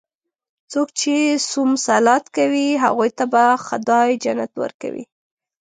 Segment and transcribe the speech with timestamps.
[0.71, 1.15] څوک چې
[1.49, 5.03] صوم صلات کوي، هغوی ته به خدا جنت ورکوي.